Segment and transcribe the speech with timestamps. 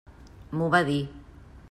[0.61, 0.97] M'ho va dir.